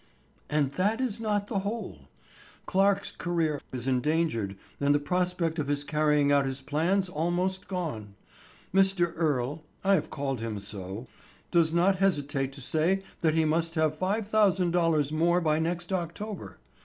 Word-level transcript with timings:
"And 0.49 0.71
that 0.71 0.99
is 0.99 1.19
not 1.19 1.45
the 1.45 1.59
whole. 1.59 2.09
Clarke's 2.65 3.11
career 3.11 3.61
is 3.71 3.85
endangered 3.85 4.57
and 4.79 4.95
the 4.95 4.99
prospect 4.99 5.59
of 5.59 5.67
his 5.67 5.83
carrying 5.83 6.31
out 6.31 6.43
his 6.47 6.59
plans 6.59 7.07
almost 7.07 7.67
gone. 7.67 8.15
Mr. 8.73 9.13
Earle—I 9.15 9.93
have 9.93 10.09
called 10.09 10.39
him 10.39 10.59
so—does 10.59 11.71
not 11.71 11.97
hesitate 11.97 12.51
to 12.53 12.61
say 12.61 13.03
that 13.21 13.35
he 13.35 13.45
must 13.45 13.75
have 13.75 13.95
five 13.95 14.27
thousand 14.27 14.71
dollars 14.71 15.11
more 15.11 15.39
by 15.39 15.59
next 15.59 15.93
October. 15.93 16.57